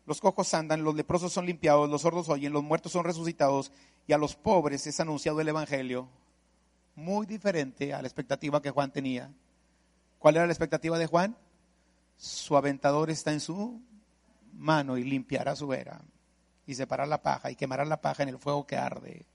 [0.06, 3.72] los cojos andan, los leprosos son limpiados, los sordos oyen, los muertos son resucitados
[4.08, 6.10] y a los pobres es anunciado el Evangelio.
[6.96, 9.32] Muy diferente a la expectativa que Juan tenía.
[10.20, 11.38] ¿Cuál era la expectativa de Juan?
[12.18, 13.82] Su aventador está en su
[14.54, 16.02] mano y limpiará su era
[16.66, 19.26] y separar la paja y quemará la paja en el fuego que arde.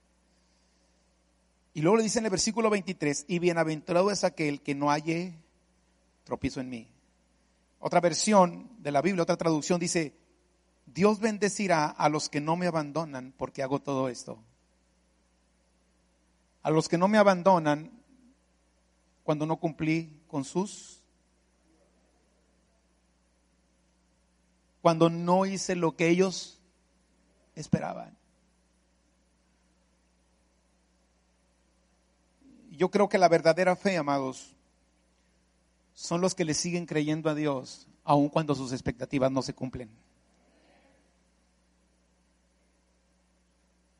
[1.77, 5.35] Y luego le dice en el versículo 23, y bienaventurado es aquel que no halle
[6.23, 6.87] tropiezo en mí.
[7.77, 10.17] Otra versión de la Biblia, otra traducción dice,
[10.87, 14.39] Dios bendecirá a los que no me abandonan porque hago todo esto.
[16.63, 17.91] A los que no me abandonan
[19.23, 21.03] cuando no cumplí con sus,
[24.81, 26.59] cuando no hice lo que ellos
[27.53, 28.16] esperaban.
[32.77, 34.55] Yo creo que la verdadera fe, amados,
[35.95, 39.89] son los que le siguen creyendo a Dios, aun cuando sus expectativas no se cumplen.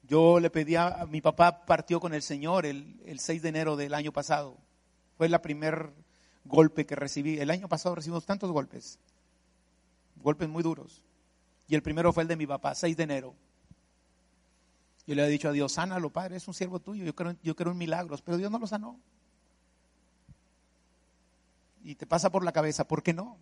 [0.04, 3.76] Yo le pedí a, mi papá partió con el Señor el, el 6 de enero
[3.76, 4.56] del año pasado.
[5.18, 5.92] Fue el primer
[6.46, 7.40] golpe que recibí.
[7.40, 9.00] El año pasado recibimos tantos golpes,
[10.22, 11.04] golpes muy duros.
[11.68, 13.34] Y el primero fue el de mi papá, 6 de enero.
[15.08, 17.56] Yo le he dicho a Dios, sánalo, Padre, es un siervo tuyo, yo creo, yo
[17.56, 19.00] creo en milagros, pero Dios no lo sanó.
[21.82, 23.38] Y te pasa por la cabeza, ¿por qué no?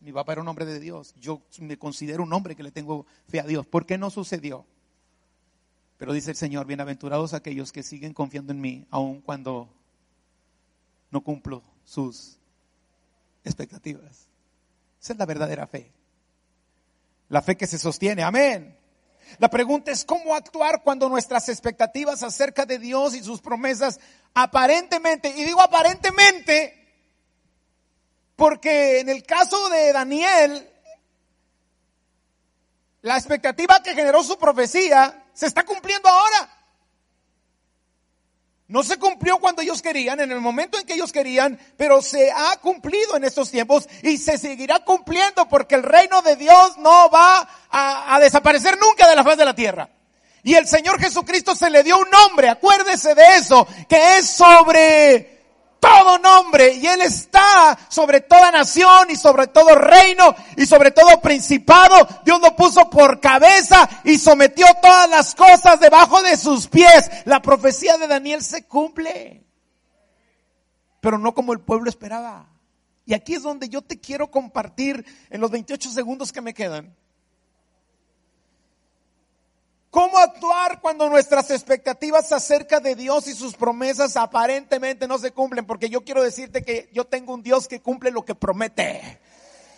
[0.00, 3.06] Mi papá era un hombre de Dios, yo me considero un hombre que le tengo
[3.28, 4.66] fe a Dios, ¿por qué no sucedió?
[5.96, 9.68] Pero dice el Señor, bienaventurados aquellos que siguen confiando en mí, aun cuando
[11.12, 12.36] no cumplo sus
[13.44, 14.26] expectativas.
[15.00, 15.92] Esa es la verdadera fe.
[17.28, 18.24] La fe que se sostiene.
[18.24, 18.76] Amén.
[19.38, 23.98] La pregunta es cómo actuar cuando nuestras expectativas acerca de Dios y sus promesas
[24.34, 26.80] aparentemente, y digo aparentemente,
[28.36, 30.70] porque en el caso de Daniel,
[33.02, 36.53] la expectativa que generó su profecía se está cumpliendo ahora.
[38.74, 42.32] No se cumplió cuando ellos querían, en el momento en que ellos querían, pero se
[42.32, 47.08] ha cumplido en estos tiempos y se seguirá cumpliendo porque el reino de Dios no
[47.08, 49.88] va a, desaparecer nunca de la faz de la tierra.
[50.42, 55.33] Y el Señor Jesucristo se le dio un nombre, acuérdese de eso, que es sobre
[55.80, 61.20] todo nombre y Él está sobre toda nación y sobre todo reino y sobre todo
[61.20, 61.94] principado.
[62.24, 67.10] Dios lo puso por cabeza y sometió todas las cosas debajo de sus pies.
[67.24, 69.44] La profecía de Daniel se cumple,
[71.00, 72.46] pero no como el pueblo esperaba.
[73.06, 76.94] Y aquí es donde yo te quiero compartir en los 28 segundos que me quedan
[79.94, 85.66] ¿Cómo actuar cuando nuestras expectativas acerca de Dios y sus promesas aparentemente no se cumplen?
[85.66, 89.20] Porque yo quiero decirte que yo tengo un Dios que cumple lo que promete.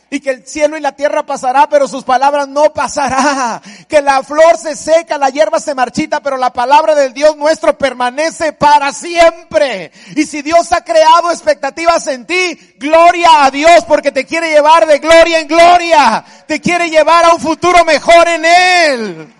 [0.08, 3.60] Y que el cielo y la tierra pasará, pero sus palabras no pasará.
[3.88, 7.76] Que la flor se seca, la hierba se marchita, pero la palabra del Dios nuestro
[7.76, 9.92] permanece para siempre.
[10.14, 14.86] Y si Dios ha creado expectativas en ti, gloria a Dios porque te quiere llevar
[14.86, 16.24] de gloria en gloria.
[16.46, 19.36] Te quiere llevar a un futuro mejor en Él.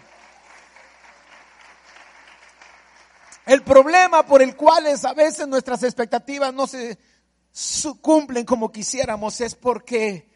[3.46, 6.98] El problema por el cual a veces nuestras expectativas no se
[8.02, 10.28] cumplen como quisiéramos es porque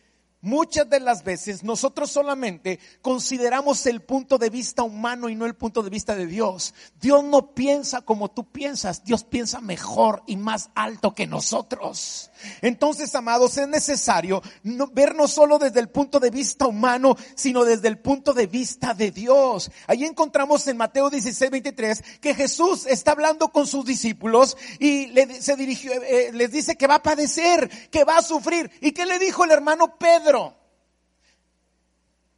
[0.43, 5.55] Muchas de las veces nosotros solamente consideramos el punto de vista humano y no el
[5.55, 6.73] punto de vista de Dios.
[6.99, 12.30] Dios no piensa como tú piensas, Dios piensa mejor y más alto que nosotros.
[12.63, 17.65] Entonces, amados, es necesario no, ver no solo desde el punto de vista humano, sino
[17.65, 19.71] desde el punto de vista de Dios.
[19.87, 25.41] Ahí encontramos en Mateo 16, 23 que Jesús está hablando con sus discípulos y le,
[25.41, 28.71] se dirigió, eh, les dice que va a padecer, que va a sufrir.
[28.81, 30.61] ¿Y qué le dijo el hermano Pedro?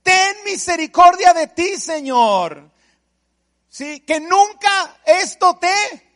[0.03, 2.71] ten misericordia de ti, Señor.
[3.69, 6.12] Sí, que nunca esto te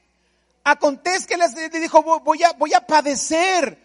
[0.67, 1.37] acontezca.
[1.71, 3.85] Que dijo, voy a, voy a padecer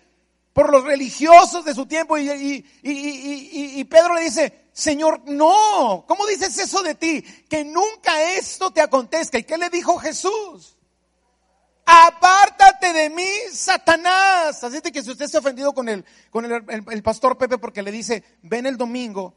[0.53, 2.17] por los religiosos de su tiempo.
[2.17, 7.21] Y, y, y, Pedro le dice, Señor, no, ¿cómo dices eso de ti?
[7.49, 9.37] Que nunca esto te acontezca.
[9.37, 10.77] ¿Y qué le dijo Jesús?
[11.91, 14.63] apártate de mí, Satanás.
[14.63, 17.91] Así que si usted se ha ofendido con el, con el, pastor Pepe porque le
[17.91, 19.35] dice, ven el domingo,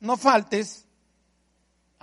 [0.00, 0.83] no faltes.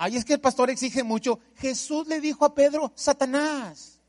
[0.02, 1.38] Ahí es que el pastor exige mucho.
[1.58, 4.00] Jesús le dijo a Pedro, Satanás.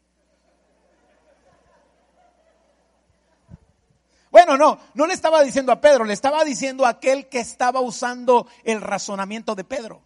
[4.30, 7.82] Bueno, no, no le estaba diciendo a Pedro, le estaba diciendo a aquel que estaba
[7.82, 10.00] usando el razonamiento de Pedro.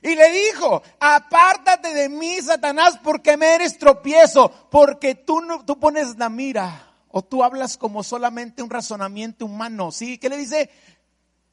[0.00, 5.78] Y le dijo, apártate de mí, Satanás, porque me eres tropiezo, porque tú, no, tú
[5.78, 9.92] pones la mira o tú hablas como solamente un razonamiento humano.
[9.92, 10.16] ¿Sí?
[10.16, 10.70] ¿Qué le dice?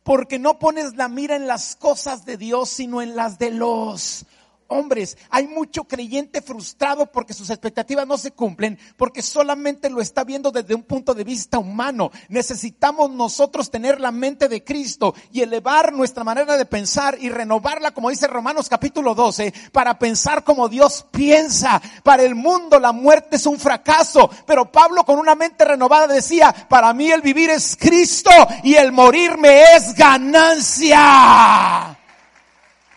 [0.03, 4.25] Porque no pones la mira en las cosas de Dios, sino en las de los
[4.67, 10.23] hombres, hay mucho creyente frustrado porque sus expectativas no se cumplen, porque solamente lo está
[10.23, 12.11] viendo desde un punto de vista humano.
[12.29, 17.91] Necesitamos nosotros tener la mente de Cristo y elevar nuestra manera de pensar y renovarla,
[17.91, 21.81] como dice Romanos capítulo 12, para pensar como Dios piensa.
[22.03, 26.53] Para el mundo la muerte es un fracaso, pero Pablo con una mente renovada decía,
[26.69, 28.31] para mí el vivir es Cristo
[28.63, 31.97] y el morir me es ganancia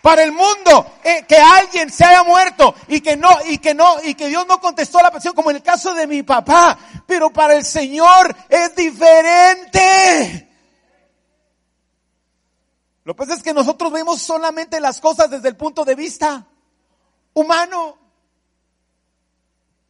[0.07, 3.97] para el mundo eh, que alguien se haya muerto y que no y que no
[4.01, 7.29] y que Dios no contestó la petición como en el caso de mi papá, pero
[7.29, 10.49] para el Señor es diferente.
[13.03, 16.47] Lo que pasa es que nosotros vemos solamente las cosas desde el punto de vista
[17.33, 17.97] humano.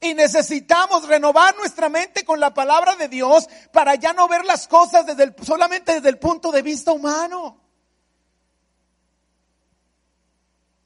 [0.01, 4.67] Y necesitamos renovar nuestra mente con la palabra de Dios para ya no ver las
[4.67, 7.66] cosas desde solamente desde el punto de vista humano.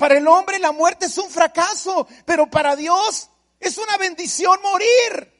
[0.01, 5.31] Para el hombre la muerte es un fracaso, pero para Dios es una bendición morir.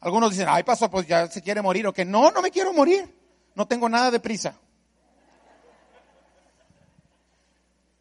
[0.00, 2.72] Algunos dicen, ay pastor, pues ya se quiere morir o que no, no me quiero
[2.72, 3.08] morir,
[3.54, 4.58] no tengo nada de prisa.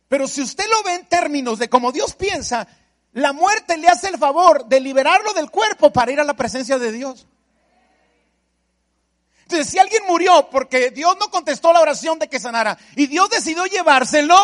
[0.07, 2.67] Pero si usted lo ve en términos de cómo Dios piensa,
[3.11, 6.79] la muerte le hace el favor de liberarlo del cuerpo para ir a la presencia
[6.79, 7.27] de Dios.
[9.65, 13.65] Si alguien murió porque Dios no contestó la oración de que sanara y Dios decidió
[13.65, 14.35] llevárselo,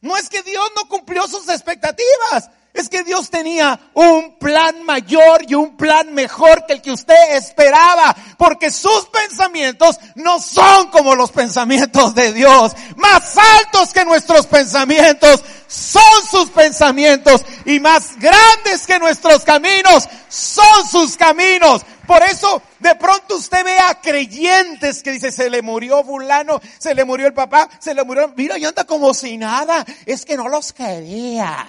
[0.00, 5.44] no es que Dios no cumplió sus expectativas, Es que Dios tenía un plan mayor
[5.48, 11.16] y un plan mejor que el que usted esperaba, porque sus pensamientos no son como
[11.16, 18.86] los pensamientos de Dios, más altos que nuestros pensamientos son sus pensamientos y más grandes
[18.86, 21.82] que nuestros caminos son sus caminos.
[22.08, 26.94] Por eso de pronto usted ve a creyentes que dice, se le murió fulano, se
[26.94, 29.84] le murió el papá, se le murió, mira, y anda como si nada.
[30.06, 31.66] Es que no los quería.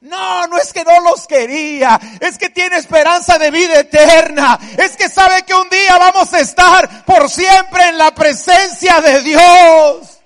[0.00, 4.96] No, no es que no los quería, es que tiene esperanza de vida eterna, es
[4.96, 10.20] que sabe que un día vamos a estar por siempre en la presencia de Dios.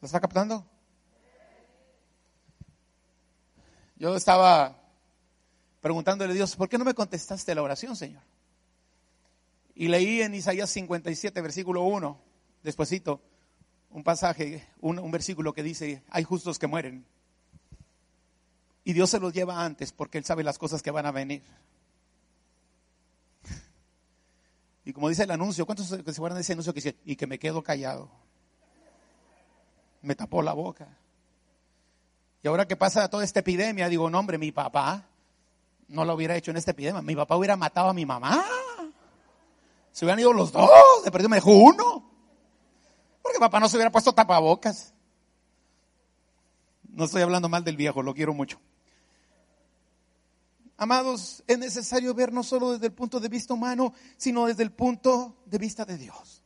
[0.00, 0.64] ¿Lo está captando?
[3.96, 4.77] Yo estaba
[5.88, 8.20] preguntándole a Dios, ¿por qué no me contestaste la oración, Señor?
[9.74, 12.20] Y leí en Isaías 57, versículo 1,
[12.62, 13.22] despuesito,
[13.88, 17.06] un pasaje, un, versículo que dice, hay justos que mueren.
[18.84, 21.42] Y Dios se los lleva antes porque Él sabe las cosas que van a venir.
[24.84, 27.38] Y como dice el anuncio, ¿cuántos se acuerdan de ese anuncio que y que me
[27.38, 28.10] quedo callado?
[30.02, 30.86] Me tapó la boca.
[32.42, 35.08] Y ahora que pasa toda esta epidemia, digo, no hombre, mi papá
[35.88, 37.02] no lo hubiera hecho en esta epidemia.
[37.02, 38.44] Mi papá hubiera matado a mi mamá.
[39.92, 40.70] Se hubieran ido los dos,
[41.04, 42.08] de perdido me dejó uno.
[43.22, 44.94] Porque papá no se hubiera puesto tapabocas.
[46.88, 48.60] No estoy hablando mal del viejo, lo quiero mucho.
[50.76, 54.70] Amados, es necesario ver no solo desde el punto de vista humano, sino desde el
[54.70, 56.42] punto de vista de Dios.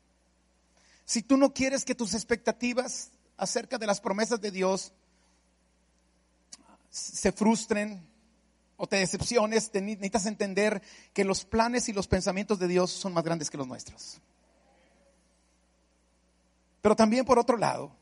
[1.05, 4.93] Si tú no quieres que tus expectativas acerca de las promesas de Dios
[6.88, 8.07] se frustren
[8.77, 13.25] o te decepciones, necesitas entender que los planes y los pensamientos de Dios son más
[13.25, 14.20] grandes que los nuestros.
[16.81, 17.93] Pero también por otro lado,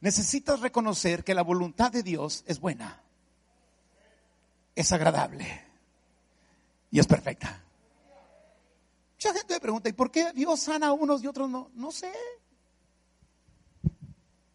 [0.00, 3.02] necesitas reconocer que la voluntad de Dios es buena,
[4.76, 5.64] es agradable
[6.90, 7.62] y es perfecta.
[9.14, 11.70] Mucha gente me pregunta, ¿y por qué Dios sana a unos y otros no?
[11.74, 12.12] No sé.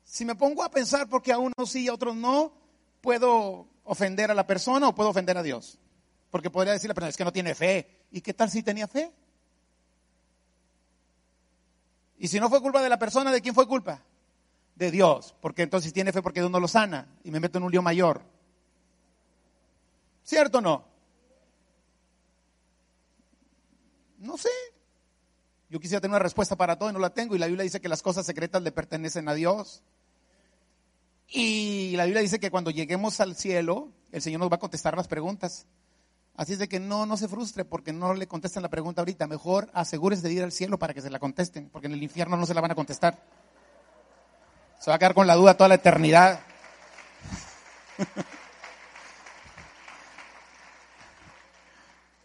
[0.03, 2.53] Si me pongo a pensar porque a unos sí y a otros no,
[3.01, 5.79] puedo ofender a la persona o puedo ofender a Dios.
[6.29, 8.05] Porque podría decir la persona, es que no tiene fe.
[8.11, 9.11] ¿Y qué tal si tenía fe?
[12.19, 14.03] Y si no fue culpa de la persona, ¿de quién fue culpa?
[14.75, 15.35] De Dios.
[15.41, 17.81] Porque entonces tiene fe porque Dios no lo sana y me meto en un lío
[17.81, 18.21] mayor.
[20.23, 20.85] ¿Cierto o no?
[24.19, 24.49] No sé.
[25.69, 27.35] Yo quisiera tener una respuesta para todo y no la tengo.
[27.35, 29.81] Y la Biblia dice que las cosas secretas le pertenecen a Dios.
[31.30, 34.97] Y la Biblia dice que cuando lleguemos al cielo, el Señor nos va a contestar
[34.97, 35.67] las preguntas.
[36.36, 39.27] Así es de que no, no se frustre porque no le contesten la pregunta ahorita.
[39.27, 42.36] Mejor asegúrese de ir al cielo para que se la contesten, porque en el infierno
[42.36, 43.21] no se la van a contestar.
[44.80, 46.39] Se va a quedar con la duda toda la eternidad.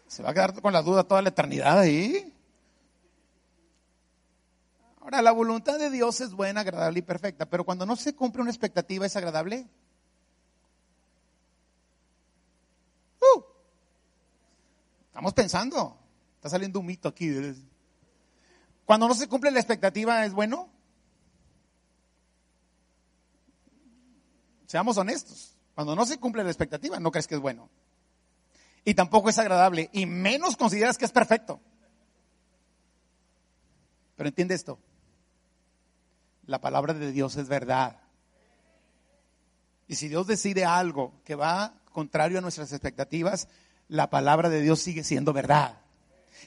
[0.07, 2.34] se va a quedar con la duda toda la eternidad ahí.
[5.05, 8.41] Ahora, la voluntad de Dios es buena, agradable y perfecta, pero cuando no se cumple
[8.41, 9.67] una expectativa, ¿es agradable?
[13.21, 13.43] Uh,
[15.05, 15.95] estamos pensando,
[16.37, 17.29] está saliendo un mito aquí.
[18.83, 20.69] Cuando no se cumple la expectativa, ¿es bueno?
[24.65, 25.55] Seamos honestos.
[25.75, 27.69] Cuando no se cumple la expectativa, no crees que es bueno.
[28.83, 29.87] Y tampoco es agradable.
[29.93, 31.61] Y menos consideras que es perfecto.
[34.15, 34.79] Pero entiende esto
[36.47, 37.99] la palabra de Dios es verdad.
[39.87, 43.47] Y si Dios decide algo que va contrario a nuestras expectativas,
[43.87, 45.79] la palabra de Dios sigue siendo verdad.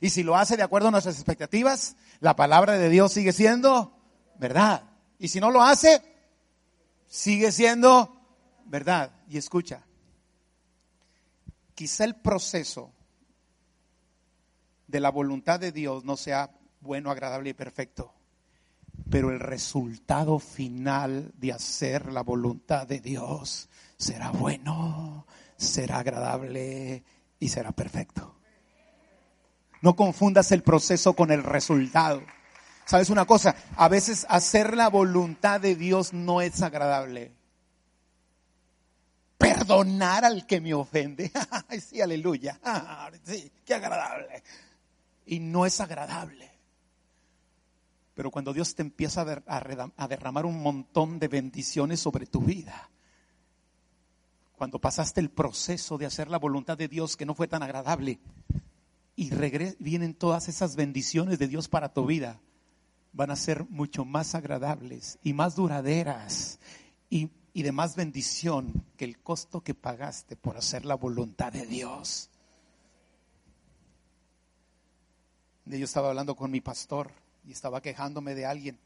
[0.00, 3.96] Y si lo hace de acuerdo a nuestras expectativas, la palabra de Dios sigue siendo
[4.38, 4.84] verdad.
[5.18, 6.02] Y si no lo hace,
[7.06, 8.20] sigue siendo
[8.66, 9.12] verdad.
[9.28, 9.84] Y escucha,
[11.74, 12.92] quizá el proceso
[14.86, 18.17] de la voluntad de Dios no sea bueno, agradable y perfecto
[19.10, 27.02] pero el resultado final de hacer la voluntad de Dios será bueno, será agradable
[27.40, 28.36] y será perfecto.
[29.80, 32.22] No confundas el proceso con el resultado.
[32.84, 33.54] ¿Sabes una cosa?
[33.76, 37.32] A veces hacer la voluntad de Dios no es agradable.
[39.36, 41.30] Perdonar al que me ofende.
[41.80, 42.58] Sí, aleluya.
[43.24, 44.42] Sí, qué agradable.
[45.26, 46.57] Y no es agradable.
[48.18, 52.90] Pero cuando Dios te empieza a derramar un montón de bendiciones sobre tu vida,
[54.56, 58.18] cuando pasaste el proceso de hacer la voluntad de Dios que no fue tan agradable,
[59.14, 59.30] y
[59.78, 62.40] vienen todas esas bendiciones de Dios para tu vida,
[63.12, 66.58] van a ser mucho más agradables y más duraderas
[67.08, 71.66] y, y de más bendición que el costo que pagaste por hacer la voluntad de
[71.66, 72.30] Dios.
[75.66, 77.12] Yo estaba hablando con mi pastor
[77.48, 78.78] y estaba quejándome de alguien.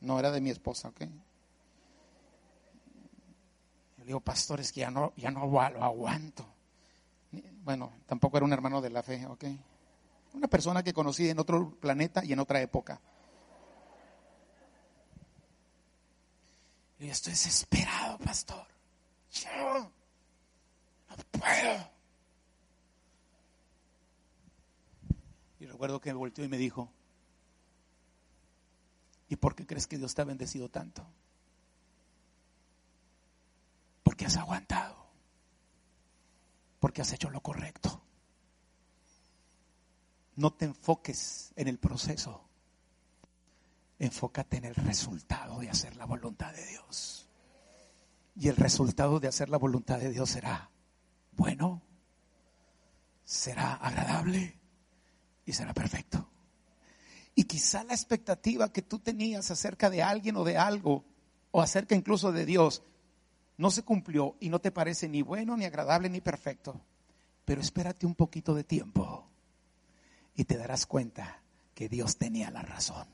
[0.00, 1.00] No era de mi esposa, ¿ok?
[1.00, 1.08] Yo
[3.98, 6.46] le digo, pastor, es que ya no, ya no lo aguanto.
[7.62, 9.44] Bueno, tampoco era un hermano de la fe, ¿ok?
[10.32, 12.98] Una persona que conocí en otro planeta y en otra época.
[16.98, 18.66] Y estoy desesperado, pastor.
[19.30, 19.90] Yo
[21.10, 21.90] no puedo.
[25.60, 26.90] Y recuerdo que me volteó y me dijo,
[29.28, 31.06] ¿y por qué crees que Dios te ha bendecido tanto?
[34.02, 34.96] Porque has aguantado.
[36.80, 38.02] Porque has hecho lo correcto.
[40.36, 42.46] No te enfoques en el proceso
[43.98, 47.28] enfócate en el resultado de hacer la voluntad de Dios.
[48.34, 50.70] Y el resultado de hacer la voluntad de Dios será
[51.32, 51.82] bueno,
[53.24, 54.58] será agradable
[55.44, 56.28] y será perfecto.
[57.38, 61.04] Y quizá la expectativa que tú tenías acerca de alguien o de algo,
[61.50, 62.82] o acerca incluso de Dios,
[63.58, 66.80] no se cumplió y no te parece ni bueno, ni agradable, ni perfecto.
[67.44, 69.28] Pero espérate un poquito de tiempo
[70.34, 71.42] y te darás cuenta
[71.74, 73.06] que Dios tenía la razón.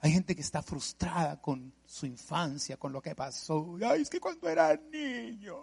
[0.00, 3.76] Hay gente que está frustrada con su infancia, con lo que pasó.
[3.86, 5.56] Ay, es que cuando era niño.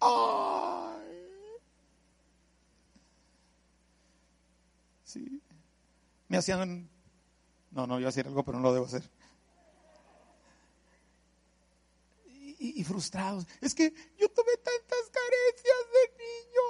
[0.00, 1.05] Ay.
[5.06, 5.40] Sí.
[6.28, 6.90] Me hacían.
[7.70, 9.08] No, no, yo hacía algo, pero no lo debo hacer.
[12.58, 13.46] Y, frustrados.
[13.60, 16.66] Es que yo tuve tantas carencias de niño.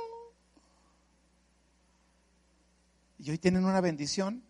[3.18, 4.44] Y hoy tienen una bendición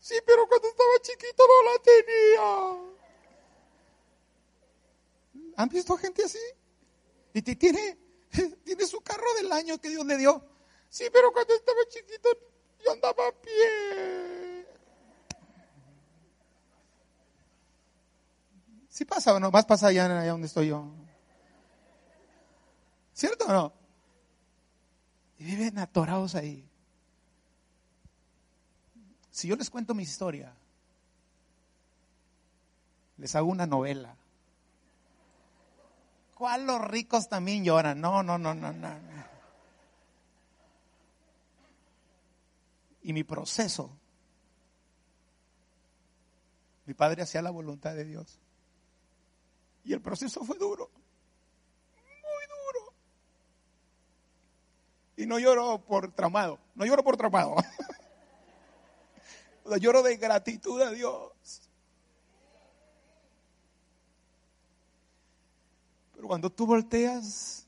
[0.00, 2.90] Sí, pero cuando estaba chiquito no la tenía.
[5.56, 6.38] ¿Han visto gente así?
[7.34, 7.98] Y tiene,
[8.64, 10.42] tiene su carro del año que Dios le dio.
[10.88, 12.30] Sí, pero cuando estaba chiquito
[12.84, 14.66] yo andaba a pie.
[18.88, 20.84] Sí pasa o no, más pasa allá, allá donde estoy yo.
[23.14, 23.72] ¿Cierto o no?
[25.38, 26.68] Y viven atorados ahí.
[29.30, 30.52] Si yo les cuento mi historia,
[33.16, 34.16] les hago una novela.
[36.34, 38.00] ¿Cuál los ricos también lloran?
[38.00, 39.09] No, no, no, no, no.
[43.02, 43.96] Y mi proceso,
[46.86, 48.38] mi padre hacía la voluntad de Dios.
[49.84, 50.90] Y el proceso fue duro,
[51.94, 52.92] muy duro.
[55.16, 57.56] Y no lloro por traumado, no lloro por traumado.
[59.78, 61.70] lloro de gratitud a Dios.
[66.14, 67.66] Pero cuando tú volteas,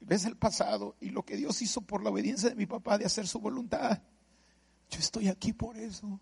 [0.00, 3.04] ves el pasado y lo que Dios hizo por la obediencia de mi papá de
[3.04, 4.00] hacer su voluntad,
[4.90, 6.20] yo estoy aquí por eso.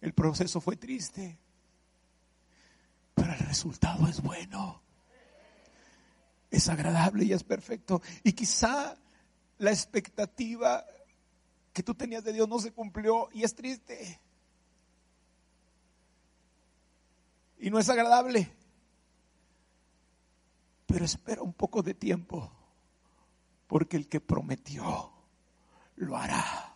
[0.00, 1.36] El proceso fue triste,
[3.14, 4.82] pero el resultado es bueno.
[6.48, 8.00] Es agradable y es perfecto.
[8.22, 8.96] Y quizá
[9.58, 10.84] la expectativa
[11.72, 14.20] que tú tenías de Dios no se cumplió y es triste.
[17.58, 18.54] Y no es agradable.
[20.86, 22.52] Pero espera un poco de tiempo,
[23.66, 25.15] porque el que prometió
[25.96, 26.74] lo hará.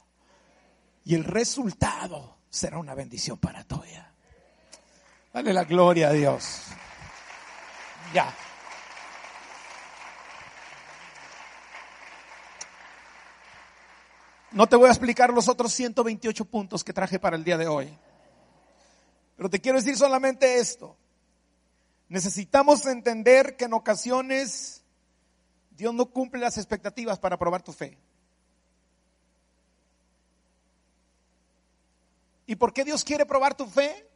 [1.04, 4.12] Y el resultado será una bendición para tuya.
[5.32, 6.62] Dale la gloria a Dios.
[8.12, 8.34] Ya.
[14.52, 17.68] No te voy a explicar los otros 128 puntos que traje para el día de
[17.68, 17.96] hoy.
[19.36, 20.96] Pero te quiero decir solamente esto.
[22.08, 24.82] Necesitamos entender que en ocasiones
[25.70, 27.96] Dios no cumple las expectativas para probar tu fe.
[32.50, 34.10] ¿Y por qué Dios quiere probar tu fe?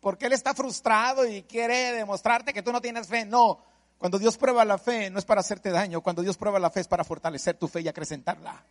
[0.00, 3.24] Porque Él está frustrado y quiere demostrarte que tú no tienes fe.
[3.24, 3.60] No,
[3.96, 6.80] cuando Dios prueba la fe no es para hacerte daño, cuando Dios prueba la fe
[6.80, 8.64] es para fortalecer tu fe y acrecentarla.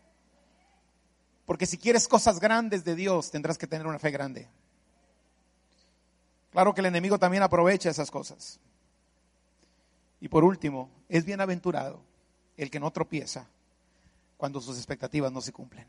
[1.45, 4.49] Porque si quieres cosas grandes de Dios, tendrás que tener una fe grande.
[6.51, 8.59] Claro que el enemigo también aprovecha esas cosas.
[10.19, 12.01] Y por último, es bienaventurado
[12.57, 13.47] el que no tropieza
[14.35, 15.87] cuando sus expectativas no se cumplen.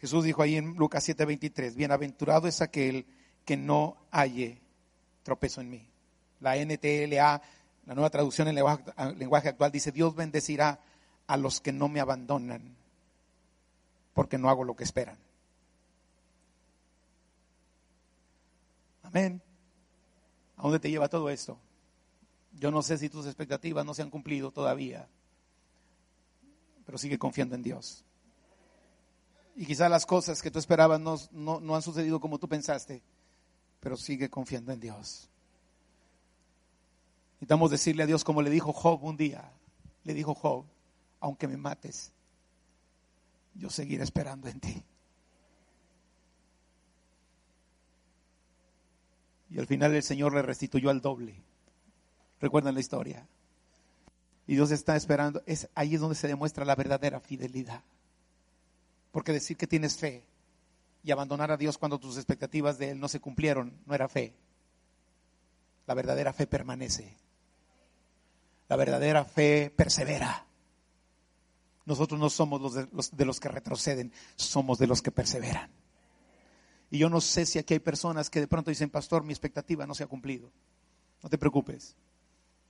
[0.00, 3.06] Jesús dijo ahí en Lucas 7:23, bienaventurado es aquel
[3.44, 4.60] que no halle
[5.22, 5.88] tropezo en mí.
[6.40, 7.42] La NTLA,
[7.86, 10.80] la nueva traducción en lenguaje actual, dice, Dios bendecirá
[11.26, 12.76] a los que no me abandonan
[14.14, 15.16] porque no hago lo que esperan.
[19.02, 19.40] Amén.
[20.56, 21.58] ¿A dónde te lleva todo esto?
[22.52, 25.08] Yo no sé si tus expectativas no se han cumplido todavía,
[26.84, 28.04] pero sigue confiando en Dios.
[29.58, 33.02] Y quizás las cosas que tú esperabas no, no han sucedido como tú pensaste,
[33.80, 35.28] pero sigue confiando en Dios.
[37.32, 39.50] Necesitamos decirle a Dios como le dijo Job un día.
[40.04, 40.64] Le dijo Job,
[41.18, 42.12] aunque me mates,
[43.56, 44.84] yo seguiré esperando en ti.
[49.50, 51.34] Y al final el Señor le restituyó al doble.
[52.40, 53.26] Recuerdan la historia.
[54.46, 55.42] Y Dios está esperando.
[55.46, 57.82] Es ahí donde se demuestra la verdadera fidelidad.
[59.10, 60.24] Porque decir que tienes fe
[61.02, 64.34] y abandonar a Dios cuando tus expectativas de Él no se cumplieron no era fe.
[65.86, 67.16] La verdadera fe permanece.
[68.68, 70.46] La verdadera fe persevera.
[71.86, 75.70] Nosotros no somos los de, los de los que retroceden, somos de los que perseveran.
[76.90, 79.86] Y yo no sé si aquí hay personas que de pronto dicen, pastor, mi expectativa
[79.86, 80.50] no se ha cumplido.
[81.22, 81.96] No te preocupes.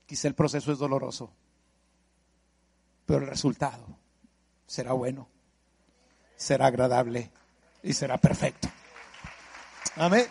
[0.05, 1.31] Quizá el proceso es doloroso,
[3.05, 3.85] pero el resultado
[4.65, 5.27] será bueno,
[6.39, 7.29] será agradable
[7.83, 8.69] y será perfecto.
[9.97, 10.25] Amén.